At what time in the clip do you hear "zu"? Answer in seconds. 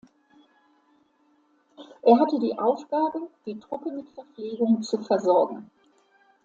4.81-4.97